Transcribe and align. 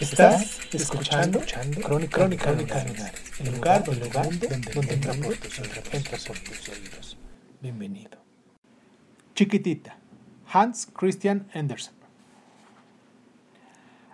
Estás 0.00 0.58
escuchando, 0.72 1.40
Crónica, 1.82 2.18
Crónica, 2.18 2.52
Lunares, 2.52 3.40
el 3.40 3.54
lugar, 3.54 3.84
el 3.86 4.00
lugar 4.00 4.28
donde, 4.28 4.48
donde 4.74 4.94
entra 4.94 5.14
por 5.14 5.36
tus 5.36 5.60
oídos. 5.60 6.24
por 6.26 6.38
tus 6.38 6.68
oídos. 6.68 7.18
Bienvenido. 7.62 8.18
Chiquitita, 9.34 9.96
Hans 10.52 10.86
Christian 10.86 11.46
Andersen. 11.54 11.94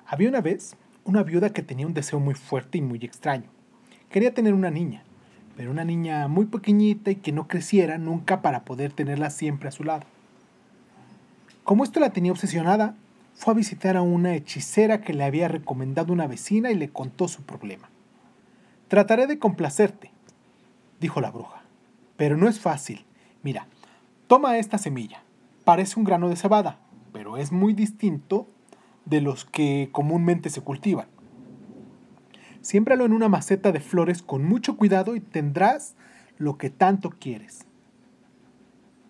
Había 0.07 0.29
una 0.29 0.43
vez 0.43 0.77
una 1.05 1.23
viuda 1.23 1.51
que 1.51 1.63
tenía 1.63 1.87
un 1.87 1.95
deseo 1.95 2.21
muy 2.21 2.35
fuerte 2.35 2.77
y 2.79 2.83
muy 2.83 2.99
extraño. 3.03 3.51
Quería 4.11 4.35
tener 4.35 4.53
una 4.53 4.71
niña, 4.71 5.03
pero 5.57 5.71
una 5.71 5.85
niña 5.85 6.29
muy 6.29 6.45
pequeñita 6.45 7.11
y 7.11 7.17
que 7.17 7.33
no 7.33 7.49
creciera 7.49 7.97
nunca 7.97 8.43
para 8.43 8.65
poder 8.67 8.93
tenerla 8.93 9.31
siempre 9.31 9.69
a 9.69 9.73
su 9.73 9.85
lado. 9.85 10.05
Como 11.65 11.85
esto 11.85 12.01
la 12.01 12.11
tenía 12.11 12.33
obsesionada, 12.33 12.97
fue 13.41 13.55
a 13.55 13.57
visitar 13.57 13.97
a 13.97 14.03
una 14.03 14.35
hechicera 14.35 15.01
que 15.01 15.15
le 15.15 15.25
había 15.25 15.49
recomendado 15.49 16.13
una 16.13 16.27
vecina 16.27 16.73
y 16.73 16.75
le 16.75 16.91
contó 16.91 17.27
su 17.27 17.43
problema. 17.45 17.89
Trataré 18.87 19.27
de 19.27 19.39
complacerte, 19.39 20.13
dijo 21.01 21.23
la 21.23 21.31
bruja, 21.31 21.63
pero 22.19 22.37
no 22.37 22.51
es 22.51 22.61
fácil. 22.61 23.07
Mira, 23.43 23.67
toma 24.27 24.59
esta 24.59 24.77
semilla. 24.77 25.23
Parece 25.65 25.99
un 25.99 26.05
grano 26.05 26.29
de 26.29 26.37
cebada, 26.37 26.81
pero 27.15 27.39
es 27.39 27.51
muy 27.51 27.73
distinto 27.73 28.47
de 29.07 29.23
los 29.23 29.47
que 29.47 29.89
comúnmente 29.91 30.51
se 30.51 30.61
cultivan. 30.61 31.09
Siémbralo 32.61 33.07
en 33.07 33.15
una 33.15 33.31
maceta 33.31 33.73
de 33.73 33.81
flores 33.81 34.21
con 34.21 34.45
mucho 34.45 34.77
cuidado 34.77 35.17
y 35.17 35.21
tendrás 35.21 35.97
lo 36.37 36.59
que 36.59 36.69
tanto 36.69 37.09
quieres. 37.09 37.65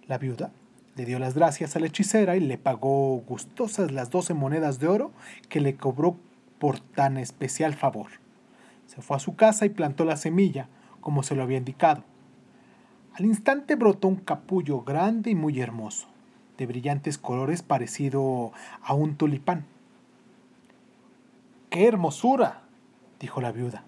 La 0.06 0.18
viuda 0.18 0.52
le 0.96 1.04
dio 1.04 1.18
las 1.18 1.34
gracias 1.34 1.76
a 1.76 1.80
la 1.80 1.86
hechicera 1.86 2.36
y 2.36 2.40
le 2.40 2.58
pagó 2.58 3.16
gustosas 3.18 3.92
las 3.92 4.10
doce 4.10 4.34
monedas 4.34 4.78
de 4.80 4.88
oro 4.88 5.12
que 5.48 5.60
le 5.60 5.76
cobró 5.76 6.16
por 6.58 6.80
tan 6.80 7.16
especial 7.16 7.74
favor. 7.74 8.08
Se 8.86 9.02
fue 9.02 9.16
a 9.16 9.20
su 9.20 9.36
casa 9.36 9.66
y 9.66 9.70
plantó 9.70 10.04
la 10.04 10.16
semilla, 10.16 10.68
como 11.00 11.22
se 11.22 11.34
lo 11.34 11.42
había 11.42 11.58
indicado. 11.58 12.04
Al 13.14 13.24
instante 13.24 13.76
brotó 13.76 14.08
un 14.08 14.16
capullo 14.16 14.82
grande 14.82 15.30
y 15.30 15.34
muy 15.34 15.60
hermoso, 15.60 16.08
de 16.58 16.66
brillantes 16.66 17.18
colores 17.18 17.62
parecido 17.62 18.52
a 18.82 18.94
un 18.94 19.16
tulipán. 19.16 19.64
¡Qué 21.70 21.86
hermosura! 21.86 22.62
dijo 23.20 23.40
la 23.40 23.52
viuda, 23.52 23.84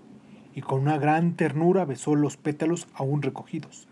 y 0.55 0.61
con 0.61 0.80
una 0.80 0.98
gran 0.98 1.34
ternura 1.34 1.84
besó 1.84 2.14
los 2.14 2.36
pétalos 2.36 2.86
aún 2.95 3.23
recogidos. 3.23 3.89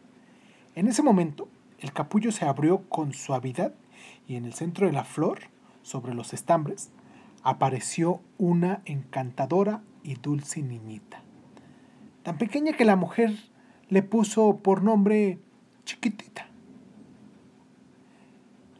En 0.74 0.86
ese 0.86 1.02
momento, 1.02 1.48
el 1.80 1.92
capullo 1.92 2.30
se 2.30 2.44
abrió 2.44 2.82
con 2.88 3.12
suavidad 3.12 3.74
y 4.26 4.36
en 4.36 4.44
el 4.44 4.52
centro 4.52 4.86
de 4.86 4.92
la 4.92 5.04
flor, 5.04 5.40
sobre 5.82 6.14
los 6.14 6.34
estambres, 6.34 6.90
apareció 7.42 8.20
una 8.38 8.82
encantadora 8.84 9.82
y 10.02 10.14
dulce 10.14 10.62
niñita, 10.62 11.22
tan 12.22 12.38
pequeña 12.38 12.74
que 12.74 12.84
la 12.84 12.96
mujer 12.96 13.34
le 13.88 14.02
puso 14.02 14.58
por 14.58 14.82
nombre 14.82 15.38
chiquitita. 15.84 16.46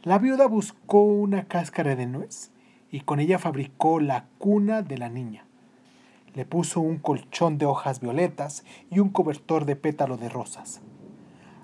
La 0.03 0.19
viuda 0.19 0.47
buscó 0.47 1.03
una 1.03 1.47
cáscara 1.47 1.95
de 1.95 2.05
nuez 2.05 2.51
y 2.91 3.01
con 3.01 3.19
ella 3.19 3.39
fabricó 3.39 3.99
la 3.99 4.25
cuna 4.37 4.81
de 4.81 4.97
la 4.97 5.09
niña. 5.09 5.45
Le 6.33 6.45
puso 6.45 6.81
un 6.81 6.97
colchón 6.97 7.57
de 7.57 7.65
hojas 7.65 7.99
violetas 7.99 8.63
y 8.89 8.99
un 8.99 9.09
cobertor 9.09 9.65
de 9.65 9.75
pétalo 9.75 10.17
de 10.17 10.29
rosas. 10.29 10.81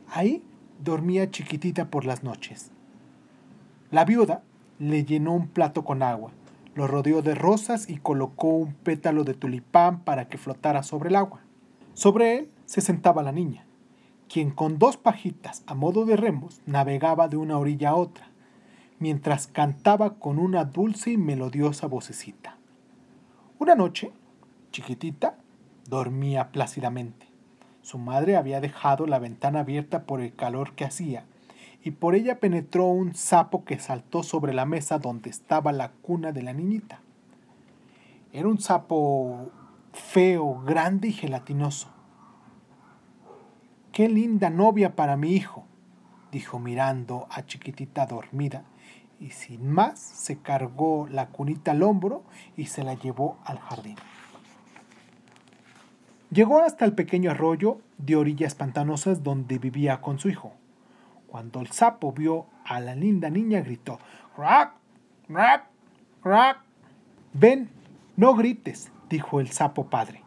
Ahí 0.10 0.44
dormía 0.84 1.30
chiquitita 1.32 1.90
por 1.90 2.06
las 2.06 2.24
noches. 2.24 2.72
La 3.92 4.06
viuda 4.06 4.44
le 4.80 5.06
llenó 5.06 5.34
un 5.34 5.48
plato 5.48 5.84
con 5.84 6.04
agua, 6.04 6.32
lo 6.76 6.88
rodeó 6.88 7.22
de 7.22 7.36
rosas 7.36 7.90
y 7.90 7.98
colocó 7.98 8.50
un 8.50 8.74
pétalo 8.74 9.24
de 9.24 9.34
tulipán 9.34 10.02
para 10.04 10.28
que 10.28 10.38
flotara 10.38 10.84
sobre 10.84 11.10
el 11.10 11.16
agua. 11.16 11.42
Sobre 11.94 12.38
él 12.38 12.52
se 12.66 12.82
sentaba 12.82 13.24
la 13.24 13.32
niña, 13.32 13.66
quien 14.30 14.52
con 14.52 14.78
dos 14.78 14.98
pajitas 14.98 15.64
a 15.66 15.74
modo 15.74 16.06
de 16.06 16.18
remos 16.18 16.62
navegaba 16.66 17.28
de 17.28 17.38
una 17.38 17.58
orilla 17.58 17.90
a 17.90 17.96
otra, 17.96 18.28
mientras 19.00 19.48
cantaba 19.48 20.16
con 20.16 20.38
una 20.40 20.66
dulce 20.66 21.12
y 21.12 21.18
melodiosa 21.18 21.88
vocecita. 21.88 22.58
Una 23.60 23.76
noche, 23.76 24.12
chiquitita 24.72 25.38
dormía 25.90 26.52
plácidamente. 26.52 27.27
Su 27.88 28.00
madre 28.00 28.36
había 28.36 28.60
dejado 28.60 29.08
la 29.08 29.18
ventana 29.18 29.62
abierta 29.62 30.04
por 30.04 30.20
el 30.20 30.36
calor 30.36 30.74
que 30.74 30.84
hacía, 30.84 31.24
y 31.82 31.92
por 31.92 32.16
ella 32.16 32.42
penetró 32.42 32.88
un 32.88 33.16
sapo 33.16 33.64
que 33.64 33.80
saltó 33.80 34.24
sobre 34.24 34.54
la 34.54 34.66
mesa 34.66 35.00
donde 35.00 35.30
estaba 35.30 35.72
la 35.72 35.94
cuna 35.94 36.34
de 36.34 36.42
la 36.42 36.52
niñita. 36.52 37.00
Era 38.34 38.50
un 38.50 38.60
sapo 38.60 39.52
feo, 39.94 40.62
grande 40.66 41.08
y 41.08 41.14
gelatinoso. 41.14 41.88
Qué 43.94 44.10
linda 44.10 44.50
novia 44.50 44.98
para 44.98 45.16
mi 45.16 45.32
hijo, 45.32 45.64
dijo 46.30 46.60
mirando 46.60 47.26
a 47.30 47.46
chiquitita 47.46 48.06
dormida, 48.06 48.66
y 49.18 49.30
sin 49.30 49.66
más 49.72 49.98
se 49.98 50.40
cargó 50.40 51.08
la 51.10 51.30
cunita 51.30 51.72
al 51.72 51.84
hombro 51.84 52.24
y 52.58 52.66
se 52.66 52.84
la 52.84 52.96
llevó 52.96 53.38
al 53.46 53.60
jardín. 53.60 53.96
Llegó 56.30 56.62
hasta 56.62 56.84
el 56.84 56.94
pequeño 56.94 57.32
arroyo 57.32 57.80
de 57.98 58.18
orillas 58.18 58.54
pantanosas 58.54 59.24
donde 59.24 59.60
vivía 59.60 60.02
con 60.02 60.20
su 60.20 60.28
hijo. 60.28 60.54
Cuando 61.28 61.62
el 61.62 61.68
sapo 61.68 62.12
vio 62.12 62.48
a 62.66 62.82
la 62.82 62.96
linda 62.96 63.30
niña, 63.30 63.62
gritó: 63.62 64.00
¡Crack! 64.36 64.74
¡Crack! 65.28 65.68
¡Crack! 66.22 66.60
Ven, 67.34 67.70
no 68.18 68.36
grites, 68.36 68.92
dijo 69.10 69.40
el 69.40 69.52
sapo 69.52 69.90
padre. 69.90 70.24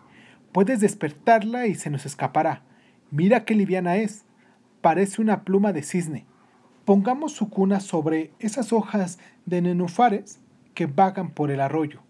Puedes 0.52 0.80
despertarla 0.80 1.66
y 1.66 1.74
se 1.74 1.90
nos 1.90 2.06
escapará. 2.06 2.62
Mira 3.10 3.44
qué 3.44 3.54
liviana 3.54 3.96
es. 3.96 4.24
Parece 4.80 5.20
una 5.20 5.44
pluma 5.44 5.72
de 5.74 5.82
cisne. 5.82 6.24
Pongamos 6.86 7.32
su 7.32 7.50
cuna 7.50 7.78
sobre 7.80 8.32
esas 8.38 8.72
hojas 8.72 9.18
de 9.44 9.60
nenúfares 9.60 10.40
que 10.74 10.86
vagan 10.86 11.30
por 11.30 11.50
el 11.50 11.60
arroyo. 11.60 12.00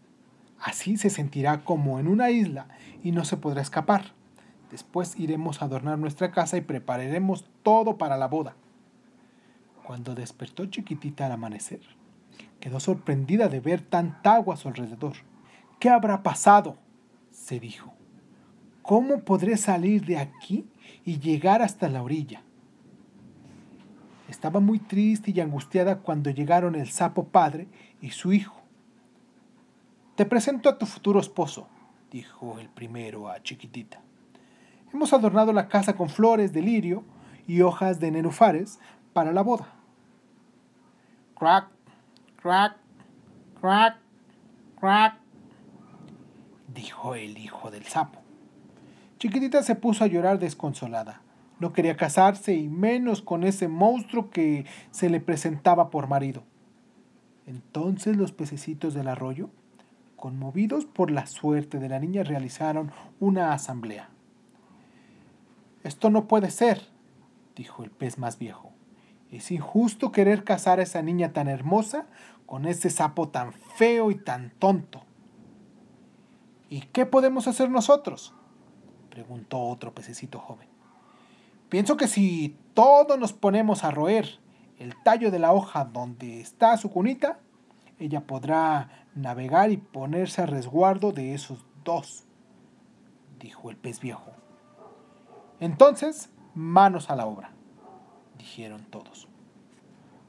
Así 0.61 0.97
se 0.97 1.11
sentirá 1.11 1.65
como 1.65 1.99
en 1.99 2.07
una 2.07 2.31
isla 2.31 2.69
y 3.03 3.13
no 3.13 3.25
se 3.25 3.37
podrá 3.37 3.63
escapar. 3.63 4.13
Después 4.71 5.19
iremos 5.19 5.61
a 5.61 5.65
adornar 5.65 5.99
nuestra 5.99 6.31
casa 6.31 6.57
y 6.57 6.61
prepararemos 6.61 7.47
todo 7.63 7.97
para 7.99 8.17
la 8.17 8.29
boda. 8.29 8.55
Cuando 9.85 10.15
despertó 10.15 10.67
chiquitita 10.67 11.27
al 11.27 11.33
amanecer, 11.33 11.81
quedó 12.61 12.79
sorprendida 12.79 13.49
de 13.49 13.61
ver 13.61 13.81
tanta 13.81 14.35
agua 14.35 14.55
a 14.55 14.57
su 14.57 14.69
alrededor. 14.69 15.15
¿Qué 15.79 15.89
habrá 15.89 16.23
pasado? 16.23 16.77
se 17.31 17.59
dijo. 17.59 17.93
¿Cómo 18.83 19.21
podré 19.21 19.57
salir 19.57 20.05
de 20.05 20.19
aquí 20.19 20.69
y 21.05 21.19
llegar 21.19 21.63
hasta 21.63 21.89
la 21.89 22.03
orilla? 22.03 22.43
Estaba 24.29 24.61
muy 24.61 24.79
triste 24.79 25.33
y 25.33 25.41
angustiada 25.41 25.99
cuando 25.99 26.31
llegaron 26.31 26.75
el 26.77 26.89
sapo 26.89 27.25
padre 27.25 27.67
y 28.01 28.11
su 28.11 28.33
hijo. 28.33 28.60
Te 30.21 30.27
presento 30.27 30.69
a 30.69 30.77
tu 30.77 30.85
futuro 30.85 31.19
esposo, 31.19 31.67
dijo 32.11 32.59
el 32.59 32.69
primero 32.69 33.31
a 33.31 33.43
Chiquitita. 33.43 34.03
Hemos 34.93 35.15
adornado 35.15 35.51
la 35.51 35.67
casa 35.67 35.97
con 35.97 36.11
flores 36.11 36.53
de 36.53 36.61
lirio 36.61 37.05
y 37.47 37.63
hojas 37.63 38.01
de 38.01 38.11
nenufares 38.11 38.81
para 39.15 39.33
la 39.33 39.41
boda. 39.41 39.73
Crack, 41.39 41.69
crack, 42.37 42.77
crack, 43.63 43.97
crack, 44.79 45.15
dijo 46.69 47.15
el 47.15 47.39
hijo 47.39 47.71
del 47.71 47.85
sapo. 47.87 48.21
Chiquitita 49.17 49.63
se 49.63 49.75
puso 49.75 50.05
a 50.05 50.09
llorar 50.09 50.39
desconsolada. 50.39 51.23
No 51.61 51.73
quería 51.73 51.97
casarse 51.97 52.53
y 52.53 52.69
menos 52.69 53.23
con 53.23 53.43
ese 53.43 53.69
monstruo 53.69 54.29
que 54.29 54.67
se 54.91 55.09
le 55.09 55.21
presentaba 55.21 55.89
por 55.89 56.09
marido. 56.09 56.43
Entonces 57.47 58.19
los 58.19 58.33
pececitos 58.33 58.93
del 58.93 59.09
arroyo 59.09 59.49
conmovidos 60.21 60.85
por 60.85 61.11
la 61.11 61.27
suerte 61.27 61.79
de 61.79 61.89
la 61.89 61.99
niña, 61.99 62.23
realizaron 62.23 62.93
una 63.19 63.53
asamblea. 63.53 64.11
Esto 65.83 66.11
no 66.11 66.29
puede 66.29 66.51
ser, 66.51 66.89
dijo 67.57 67.83
el 67.83 67.91
pez 67.91 68.19
más 68.19 68.39
viejo. 68.39 68.71
Es 69.33 69.51
injusto 69.51 70.13
querer 70.13 70.45
casar 70.45 70.79
a 70.79 70.83
esa 70.83 71.03
niña 71.03 71.33
tan 71.33 71.49
hermosa 71.49 72.07
con 72.47 72.67
ese 72.67 72.91
sapo 72.91 73.29
tan 73.29 73.53
feo 73.53 74.11
y 74.11 74.17
tan 74.17 74.51
tonto. 74.59 75.03
¿Y 76.69 76.83
qué 76.83 77.07
podemos 77.07 77.49
hacer 77.49 77.71
nosotros? 77.71 78.35
preguntó 79.09 79.61
otro 79.61 79.95
pececito 79.95 80.39
joven. 80.39 80.69
Pienso 81.69 81.97
que 81.97 82.09
si 82.09 82.57
todos 82.75 83.19
nos 83.19 83.33
ponemos 83.33 83.85
a 83.85 83.91
roer 83.91 84.39
el 84.79 84.95
tallo 85.03 85.31
de 85.31 85.39
la 85.39 85.53
hoja 85.53 85.85
donde 85.85 86.41
está 86.41 86.77
su 86.77 86.91
cunita, 86.91 87.39
ella 87.99 88.27
podrá 88.27 89.00
navegar 89.15 89.71
y 89.71 89.77
ponerse 89.77 90.43
a 90.43 90.47
resguardo 90.47 91.13
de 91.13 91.35
esos 91.35 91.65
dos, 91.85 92.25
dijo 93.39 93.71
el 93.71 93.77
pez 93.77 94.01
viejo. 94.01 94.33
Entonces, 95.59 96.31
manos 96.55 97.11
a 97.11 97.17
la 97.17 97.27
obra, 97.27 97.53
dijeron 98.39 98.85
todos. 98.91 99.29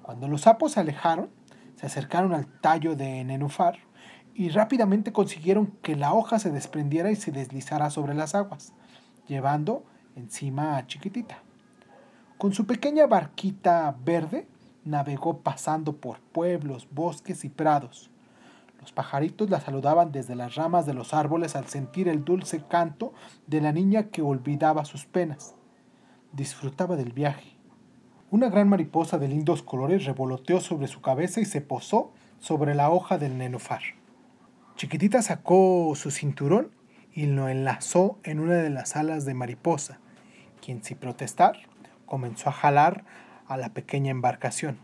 Cuando 0.01 0.27
los 0.27 0.41
sapos 0.41 0.73
se 0.73 0.79
alejaron, 0.79 1.29
se 1.75 1.85
acercaron 1.85 2.33
al 2.33 2.45
tallo 2.45 2.95
de 2.95 3.23
nenufar 3.23 3.79
y 4.33 4.49
rápidamente 4.49 5.11
consiguieron 5.11 5.67
que 5.81 5.95
la 5.95 6.13
hoja 6.13 6.39
se 6.39 6.51
desprendiera 6.51 7.11
y 7.11 7.15
se 7.15 7.31
deslizara 7.31 7.89
sobre 7.89 8.13
las 8.13 8.35
aguas, 8.35 8.73
llevando 9.27 9.83
encima 10.15 10.77
a 10.77 10.87
Chiquitita. 10.87 11.39
Con 12.37 12.53
su 12.53 12.65
pequeña 12.65 13.05
barquita 13.07 13.95
verde, 14.03 14.47
navegó 14.83 15.39
pasando 15.41 15.97
por 15.97 16.19
pueblos, 16.19 16.87
bosques 16.91 17.45
y 17.45 17.49
prados. 17.49 18.09
Los 18.81 18.91
pajaritos 18.91 19.49
la 19.51 19.61
saludaban 19.61 20.11
desde 20.11 20.35
las 20.35 20.55
ramas 20.55 20.87
de 20.87 20.95
los 20.95 21.13
árboles 21.13 21.55
al 21.55 21.67
sentir 21.67 22.07
el 22.07 22.25
dulce 22.25 22.63
canto 22.67 23.13
de 23.45 23.61
la 23.61 23.71
niña 23.71 24.09
que 24.09 24.23
olvidaba 24.23 24.85
sus 24.85 25.05
penas. 25.05 25.55
Disfrutaba 26.33 26.95
del 26.95 27.13
viaje. 27.13 27.57
Una 28.31 28.49
gran 28.49 28.69
mariposa 28.69 29.19
de 29.19 29.27
lindos 29.27 29.61
colores 29.61 30.05
revoloteó 30.05 30.59
sobre 30.59 30.87
su 30.87 31.01
cabeza 31.01 31.41
y 31.41 31.45
se 31.45 31.61
posó 31.61 32.11
sobre 32.39 32.73
la 32.73 32.89
hoja 32.89 33.19
del 33.19 33.37
nenufar. 33.37 33.81
Chiquitita 34.77 35.21
sacó 35.21 35.93
su 35.95 36.09
cinturón 36.09 36.71
y 37.13 37.27
lo 37.27 37.49
enlazó 37.49 38.17
en 38.23 38.39
una 38.39 38.55
de 38.55 38.71
las 38.71 38.95
alas 38.95 39.25
de 39.25 39.35
mariposa, 39.35 39.99
quien 40.59 40.83
sin 40.83 40.97
protestar 40.97 41.59
comenzó 42.07 42.49
a 42.49 42.53
jalar 42.53 43.05
a 43.47 43.57
la 43.57 43.69
pequeña 43.69 44.09
embarcación. 44.09 44.79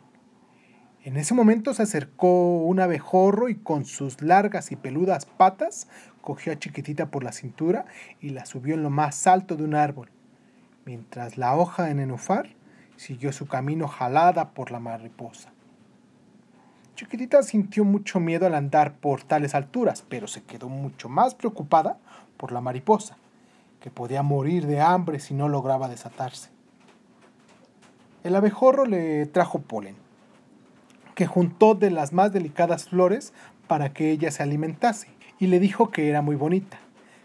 En 1.08 1.16
ese 1.16 1.34
momento 1.34 1.74
se 1.74 1.84
acercó 1.84 2.58
un 2.58 2.82
abejorro 2.82 3.48
y 3.48 3.56
con 3.56 3.86
sus 3.86 4.22
largas 4.22 4.74
y 4.74 4.76
peludas 4.76 5.26
patas 5.26 5.88
cogió 6.20 6.52
a 6.52 6.60
Chiquitita 6.60 7.06
por 7.12 7.24
la 7.24 7.32
cintura 7.32 7.86
y 8.20 8.32
la 8.32 8.46
subió 8.46 8.74
en 8.74 8.84
lo 8.84 8.90
más 8.90 9.26
alto 9.26 9.56
de 9.56 9.64
un 9.64 9.74
árbol, 9.74 10.10
mientras 10.84 11.38
la 11.38 11.56
hoja 11.56 11.86
de 11.86 11.94
nenufar 11.94 12.50
siguió 12.98 13.32
su 13.32 13.48
camino 13.48 13.88
jalada 13.88 14.50
por 14.50 14.70
la 14.70 14.82
mariposa. 14.82 15.54
Chiquitita 16.96 17.42
sintió 17.42 17.86
mucho 17.86 18.20
miedo 18.20 18.46
al 18.46 18.56
andar 18.56 18.96
por 18.96 19.24
tales 19.24 19.56
alturas, 19.56 20.04
pero 20.10 20.28
se 20.28 20.44
quedó 20.44 20.68
mucho 20.68 21.08
más 21.08 21.36
preocupada 21.36 22.00
por 22.36 22.52
la 22.52 22.60
mariposa, 22.60 23.16
que 23.80 23.92
podía 23.92 24.24
morir 24.24 24.68
de 24.68 24.82
hambre 24.82 25.22
si 25.22 25.34
no 25.34 25.48
lograba 25.48 25.88
desatarse. 25.88 26.50
El 28.26 28.36
abejorro 28.36 28.86
le 28.86 29.26
trajo 29.28 29.62
polen, 29.62 29.96
que 31.18 31.26
juntó 31.26 31.74
de 31.74 31.90
las 31.90 32.14
más 32.14 32.32
delicadas 32.32 32.90
flores 32.90 33.34
para 33.66 33.92
que 33.92 34.12
ella 34.12 34.30
se 34.30 34.44
alimentase, 34.44 35.08
y 35.40 35.48
le 35.48 35.60
dijo 35.60 35.90
que 35.90 36.10
era 36.10 36.22
muy 36.22 36.36
bonita. 36.36 36.78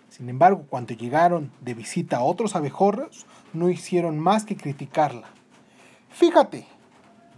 Sin 0.08 0.30
embargo, 0.30 0.64
cuando 0.70 0.94
llegaron 0.94 1.52
de 1.60 1.74
visita 1.74 2.16
a 2.16 2.22
otros 2.22 2.56
abejorros, 2.56 3.26
no 3.52 3.68
hicieron 3.68 4.18
más 4.18 4.46
que 4.46 4.56
criticarla. 4.56 5.28
Fíjate, 6.08 6.66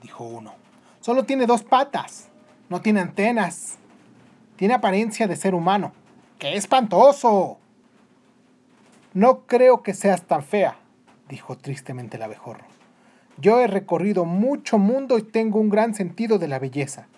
dijo 0.01 0.23
uno, 0.23 0.55
solo 1.01 1.25
tiene 1.25 1.47
dos 1.47 1.65
patas, 1.65 2.29
no 2.69 2.81
tiene 2.81 3.01
antenas, 3.01 3.75
tiene 4.55 4.75
apariencia 4.75 5.27
de 5.27 5.35
ser 5.35 5.57
humano. 5.57 5.91
¡Qué 6.39 6.55
espantoso! 6.55 7.59
No 9.13 9.41
creo 9.41 9.83
que 9.83 9.93
seas 9.93 10.23
tan 10.23 10.45
fea, 10.45 10.77
dijo 11.29 11.59
tristemente 11.59 12.17
el 12.17 12.23
abejorro. 12.23 12.74
Yo 13.39 13.61
he 13.61 13.67
recorrido 13.67 14.25
mucho 14.25 14.79
mundo 14.79 15.19
y 15.19 15.23
tengo 15.23 15.59
un 15.59 15.71
gran 15.71 15.95
sentido 15.95 16.39
de 16.39 16.49
la 16.49 16.59
belleza. 16.59 17.09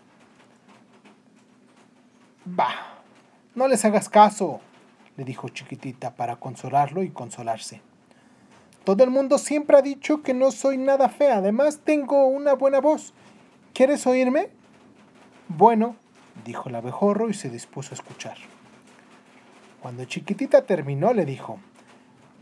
Bah, 2.45 3.03
no 3.55 3.69
les 3.69 3.85
hagas 3.85 4.09
caso, 4.09 4.61
le 5.17 5.25
dijo 5.25 5.49
chiquitita 5.49 6.15
para 6.15 6.37
consolarlo 6.37 7.03
y 7.03 7.11
consolarse. 7.11 7.83
Todo 8.85 9.03
el 9.03 9.11
mundo 9.11 9.39
siempre 9.39 9.77
ha 9.77 9.83
dicho 9.83 10.23
que 10.23 10.33
no 10.33 10.53
soy 10.53 10.79
nada 10.79 11.09
fea, 11.09 11.39
además 11.39 11.81
tengo 11.85 12.29
una 12.29 12.55
buena 12.55 12.81
voz. 12.81 13.13
¿Quieres 13.75 14.07
oírme? 14.07 14.49
Bueno, 15.49 15.97
dijo 16.45 16.69
el 16.69 16.77
abejorro 16.77 17.29
y 17.29 17.35
se 17.35 17.51
dispuso 17.51 17.91
a 17.91 17.95
escuchar. 17.95 18.37
Cuando 19.83 20.05
chiquitita 20.05 20.65
terminó, 20.67 21.13
le 21.13 21.25
dijo, 21.25 21.59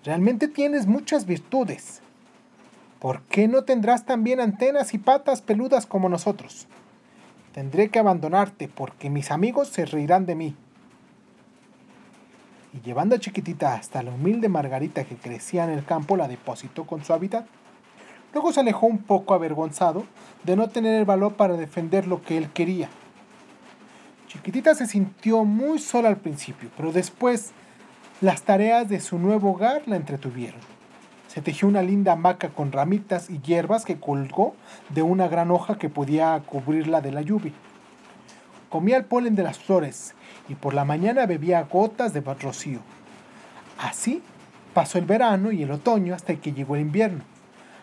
realmente 0.04 0.48
tienes 0.48 0.86
muchas 0.86 1.26
virtudes. 1.26 2.02
¿Por 3.04 3.20
qué 3.20 3.48
no 3.48 3.64
tendrás 3.64 4.06
también 4.06 4.40
antenas 4.40 4.94
y 4.94 4.98
patas 4.98 5.42
peludas 5.42 5.84
como 5.84 6.08
nosotros? 6.08 6.66
Tendré 7.52 7.90
que 7.90 7.98
abandonarte 7.98 8.66
porque 8.66 9.10
mis 9.10 9.30
amigos 9.30 9.68
se 9.68 9.84
reirán 9.84 10.24
de 10.24 10.34
mí. 10.34 10.56
Y 12.72 12.80
llevando 12.80 13.14
a 13.14 13.18
Chiquitita 13.18 13.74
hasta 13.74 14.02
la 14.02 14.10
humilde 14.10 14.48
Margarita 14.48 15.04
que 15.04 15.16
crecía 15.16 15.64
en 15.64 15.70
el 15.72 15.84
campo, 15.84 16.16
la 16.16 16.28
depositó 16.28 16.86
con 16.86 17.04
su 17.04 17.12
hábitat. 17.12 17.44
Luego 18.32 18.54
se 18.54 18.60
alejó 18.60 18.86
un 18.86 19.02
poco 19.02 19.34
avergonzado 19.34 20.06
de 20.42 20.56
no 20.56 20.70
tener 20.70 20.98
el 20.98 21.04
valor 21.04 21.34
para 21.34 21.58
defender 21.58 22.06
lo 22.06 22.22
que 22.22 22.38
él 22.38 22.52
quería. 22.52 22.88
Chiquitita 24.28 24.74
se 24.74 24.86
sintió 24.86 25.44
muy 25.44 25.78
sola 25.78 26.08
al 26.08 26.16
principio, 26.16 26.70
pero 26.74 26.90
después 26.90 27.52
las 28.22 28.44
tareas 28.44 28.88
de 28.88 29.00
su 29.00 29.18
nuevo 29.18 29.50
hogar 29.50 29.82
la 29.84 29.96
entretuvieron 29.96 30.73
se 31.34 31.42
tejió 31.42 31.66
una 31.66 31.82
linda 31.82 32.12
hamaca 32.12 32.50
con 32.50 32.70
ramitas 32.70 33.28
y 33.28 33.40
hierbas 33.40 33.84
que 33.84 33.98
colgó 33.98 34.54
de 34.90 35.02
una 35.02 35.26
gran 35.26 35.50
hoja 35.50 35.78
que 35.78 35.88
podía 35.88 36.40
cubrirla 36.46 37.00
de 37.00 37.10
la 37.10 37.22
lluvia. 37.22 37.50
Comía 38.70 38.96
el 38.96 39.04
polen 39.04 39.34
de 39.34 39.42
las 39.42 39.58
flores 39.58 40.14
y 40.48 40.54
por 40.54 40.74
la 40.74 40.84
mañana 40.84 41.26
bebía 41.26 41.64
gotas 41.64 42.12
de 42.12 42.20
rocío. 42.20 42.78
Así 43.80 44.22
pasó 44.74 44.98
el 44.98 45.06
verano 45.06 45.50
y 45.50 45.64
el 45.64 45.72
otoño 45.72 46.14
hasta 46.14 46.36
que 46.36 46.52
llegó 46.52 46.76
el 46.76 46.82
invierno. 46.82 47.24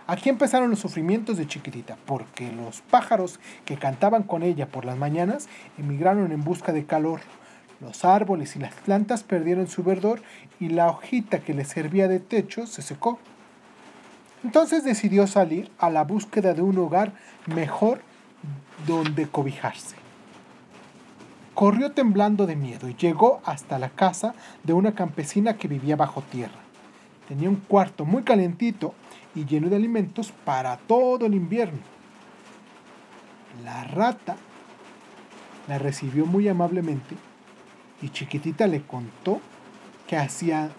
Aquí 0.08 0.30
empezaron 0.30 0.70
los 0.70 0.80
sufrimientos 0.80 1.36
de 1.36 1.46
Chiquitita, 1.46 1.98
porque 2.06 2.54
los 2.54 2.80
pájaros 2.80 3.42
que 3.66 3.76
cantaban 3.76 4.24
con 4.24 4.44
ella 4.44 4.68
por 4.68 4.86
las 4.86 4.98
mañanas 4.98 5.50
emigraron 5.78 6.32
en 6.32 6.46
busca 6.46 6.72
de 6.72 6.86
calor. 6.86 7.20
Los 7.82 8.06
árboles 8.06 8.56
y 8.56 8.60
las 8.60 8.74
plantas 8.76 9.24
perdieron 9.24 9.68
su 9.68 9.84
verdor 9.84 10.22
y 10.62 10.70
la 10.70 10.88
hojita 10.88 11.40
que 11.40 11.54
les 11.54 11.68
servía 11.68 12.08
de 12.08 12.22
techo 12.22 12.66
se 12.66 12.82
secó. 12.82 13.20
Entonces 14.44 14.84
decidió 14.84 15.28
salir 15.28 15.72
a 15.78 15.90
la 15.90 16.04
búsqueda 16.04 16.54
de 16.54 16.62
un 16.62 16.78
hogar 16.80 17.14
mejor 17.46 18.02
donde 18.88 19.28
cobijarse. 19.28 19.96
Corrió 21.54 21.92
temblando 21.92 22.48
de 22.48 22.56
miedo 22.56 22.90
y 22.90 22.96
llegó 22.96 23.42
hasta 23.46 23.78
la 23.78 23.90
casa 23.90 24.34
de 24.64 24.74
una 24.74 24.96
campesina 24.96 25.58
que 25.58 25.68
vivía 25.68 25.96
bajo 25.96 26.22
tierra. 26.22 26.60
Tenía 27.28 27.50
un 27.50 27.58
cuarto 27.58 28.04
muy 28.04 28.24
calentito 28.24 28.96
y 29.36 29.46
lleno 29.46 29.70
de 29.70 29.76
alimentos 29.76 30.34
para 30.44 30.78
todo 30.78 31.26
el 31.26 31.36
invierno. 31.36 31.80
La 33.64 33.84
rata 33.84 34.38
la 35.68 35.78
recibió 35.78 36.26
muy 36.26 36.48
amablemente 36.48 37.16
y 38.02 38.10
chiquitita 38.10 38.66
le 38.66 38.82
contó 38.82 39.40
que 40.08 40.18
hacía 40.18 40.70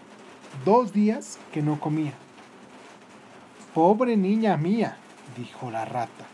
dos 0.64 0.92
días 0.92 1.38
que 1.52 1.62
no 1.62 1.78
comía. 1.78 2.12
Pobre 3.74 4.18
niña 4.18 4.58
mía, 4.58 4.96
dijo 5.34 5.70
la 5.70 5.86
rata. 5.86 6.26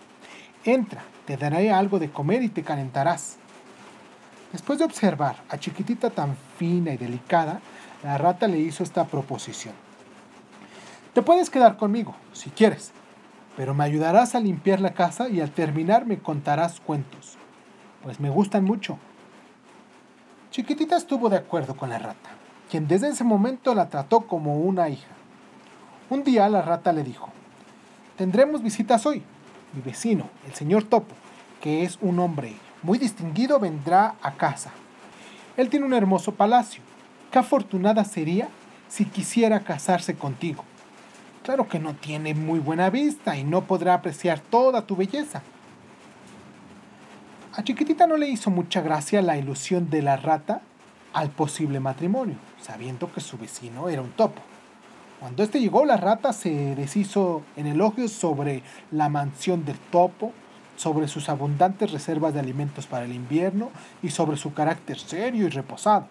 Entra, 0.64 1.04
te 1.24 1.36
daré 1.36 1.70
algo 1.70 2.00
de 2.00 2.10
comer 2.10 2.42
y 2.42 2.48
te 2.48 2.64
calentarás. 2.64 3.36
Después 4.50 4.80
de 4.80 4.84
observar 4.84 5.36
a 5.48 5.56
Chiquitita 5.56 6.10
tan 6.10 6.36
fina 6.56 6.92
y 6.92 6.96
delicada, 6.96 7.60
la 8.02 8.18
rata 8.18 8.48
le 8.48 8.58
hizo 8.58 8.82
esta 8.82 9.04
proposición. 9.04 9.74
Te 11.14 11.22
puedes 11.22 11.48
quedar 11.48 11.76
conmigo, 11.76 12.16
si 12.32 12.50
quieres, 12.50 12.90
pero 13.56 13.72
me 13.72 13.84
ayudarás 13.84 14.34
a 14.34 14.40
limpiar 14.40 14.80
la 14.80 14.94
casa 14.94 15.28
y 15.28 15.40
al 15.40 15.52
terminar 15.52 16.06
me 16.06 16.18
contarás 16.18 16.80
cuentos, 16.80 17.36
pues 18.02 18.18
me 18.18 18.30
gustan 18.30 18.64
mucho. 18.64 18.98
Chiquitita 20.50 20.96
estuvo 20.96 21.28
de 21.28 21.36
acuerdo 21.36 21.76
con 21.76 21.90
la 21.90 22.00
rata, 22.00 22.30
quien 22.68 22.88
desde 22.88 23.10
ese 23.10 23.22
momento 23.22 23.76
la 23.76 23.88
trató 23.88 24.22
como 24.22 24.56
una 24.56 24.88
hija. 24.88 25.17
Un 26.10 26.24
día 26.24 26.48
la 26.48 26.62
rata 26.62 26.90
le 26.94 27.04
dijo, 27.04 27.28
tendremos 28.16 28.62
visitas 28.62 29.04
hoy. 29.04 29.22
Mi 29.74 29.82
vecino, 29.82 30.30
el 30.46 30.54
señor 30.54 30.84
Topo, 30.84 31.14
que 31.60 31.82
es 31.82 31.98
un 32.00 32.18
hombre 32.18 32.54
muy 32.82 32.96
distinguido, 32.96 33.60
vendrá 33.60 34.14
a 34.22 34.32
casa. 34.32 34.70
Él 35.58 35.68
tiene 35.68 35.84
un 35.84 35.92
hermoso 35.92 36.32
palacio. 36.32 36.80
Qué 37.30 37.38
afortunada 37.38 38.06
sería 38.06 38.48
si 38.88 39.04
quisiera 39.04 39.60
casarse 39.60 40.14
contigo. 40.14 40.64
Claro 41.42 41.68
que 41.68 41.78
no 41.78 41.94
tiene 41.94 42.34
muy 42.34 42.58
buena 42.58 42.88
vista 42.88 43.36
y 43.36 43.44
no 43.44 43.64
podrá 43.64 43.92
apreciar 43.92 44.40
toda 44.40 44.86
tu 44.86 44.96
belleza. 44.96 45.42
A 47.54 47.62
Chiquitita 47.62 48.06
no 48.06 48.16
le 48.16 48.28
hizo 48.28 48.50
mucha 48.50 48.80
gracia 48.80 49.20
la 49.20 49.36
ilusión 49.36 49.90
de 49.90 50.00
la 50.00 50.16
rata 50.16 50.62
al 51.12 51.28
posible 51.28 51.80
matrimonio, 51.80 52.36
sabiendo 52.62 53.12
que 53.12 53.20
su 53.20 53.36
vecino 53.36 53.90
era 53.90 54.00
un 54.00 54.12
topo. 54.12 54.40
Cuando 55.20 55.42
este 55.42 55.60
llegó, 55.60 55.84
la 55.84 55.96
rata 55.96 56.32
se 56.32 56.76
deshizo 56.76 57.42
en 57.56 57.66
elogios 57.66 58.12
sobre 58.12 58.62
la 58.92 59.08
mansión 59.08 59.64
del 59.64 59.76
topo, 59.76 60.32
sobre 60.76 61.08
sus 61.08 61.28
abundantes 61.28 61.90
reservas 61.90 62.34
de 62.34 62.40
alimentos 62.40 62.86
para 62.86 63.04
el 63.04 63.12
invierno 63.12 63.70
y 64.00 64.10
sobre 64.10 64.36
su 64.36 64.54
carácter 64.54 64.96
serio 64.96 65.46
y 65.46 65.50
reposado. 65.50 66.06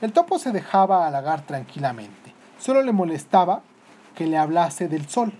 El 0.00 0.12
topo 0.12 0.38
se 0.38 0.52
dejaba 0.52 1.08
halagar 1.08 1.42
tranquilamente. 1.42 2.34
Solo 2.60 2.82
le 2.82 2.92
molestaba 2.92 3.62
que 4.14 4.28
le 4.28 4.38
hablase 4.38 4.86
del 4.86 5.08
sol, 5.08 5.32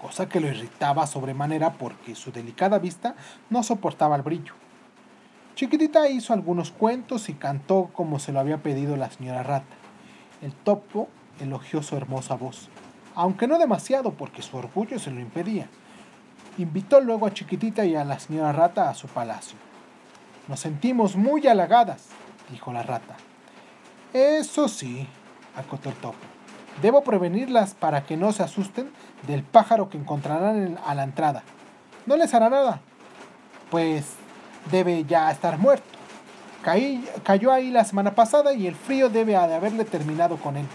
cosa 0.00 0.28
que 0.28 0.38
lo 0.38 0.46
irritaba 0.46 1.08
sobremanera 1.08 1.72
porque 1.72 2.14
su 2.14 2.30
delicada 2.30 2.78
vista 2.78 3.16
no 3.50 3.64
soportaba 3.64 4.14
el 4.14 4.22
brillo. 4.22 4.54
Chiquitita 5.56 6.08
hizo 6.08 6.32
algunos 6.32 6.70
cuentos 6.70 7.28
y 7.28 7.34
cantó 7.34 7.90
como 7.92 8.20
se 8.20 8.30
lo 8.30 8.38
había 8.38 8.58
pedido 8.58 8.96
la 8.96 9.10
señora 9.10 9.42
rata. 9.42 9.74
El 10.40 10.52
topo 10.52 11.08
elogió 11.40 11.82
su 11.82 11.96
hermosa 11.96 12.34
voz, 12.34 12.68
aunque 13.14 13.46
no 13.46 13.58
demasiado 13.58 14.12
porque 14.12 14.42
su 14.42 14.56
orgullo 14.56 14.98
se 14.98 15.10
lo 15.10 15.20
impedía. 15.20 15.68
Invitó 16.58 17.00
luego 17.00 17.26
a 17.26 17.32
Chiquitita 17.32 17.84
y 17.84 17.96
a 17.96 18.04
la 18.04 18.18
señora 18.18 18.52
rata 18.52 18.90
a 18.90 18.94
su 18.94 19.08
palacio. 19.08 19.56
Nos 20.48 20.60
sentimos 20.60 21.16
muy 21.16 21.46
halagadas, 21.46 22.08
dijo 22.50 22.72
la 22.72 22.82
rata. 22.82 23.16
Eso 24.12 24.68
sí, 24.68 25.06
acotó 25.56 25.88
el 25.88 25.94
topo. 25.96 26.18
Debo 26.80 27.02
prevenirlas 27.04 27.74
para 27.74 28.04
que 28.04 28.16
no 28.16 28.32
se 28.32 28.42
asusten 28.42 28.90
del 29.26 29.42
pájaro 29.42 29.88
que 29.88 29.98
encontrarán 29.98 30.78
a 30.84 30.94
la 30.94 31.04
entrada. 31.04 31.42
No 32.06 32.16
les 32.16 32.34
hará 32.34 32.50
nada, 32.50 32.80
pues 33.70 34.14
debe 34.70 35.04
ya 35.04 35.30
estar 35.30 35.58
muerto. 35.58 35.84
cayó 37.24 37.52
ahí 37.52 37.70
la 37.70 37.84
semana 37.84 38.14
pasada 38.14 38.52
y 38.52 38.66
el 38.66 38.74
frío 38.74 39.08
debe 39.08 39.32
de 39.32 39.54
haberle 39.54 39.84
terminado 39.84 40.36
con 40.36 40.56
él. 40.56 40.66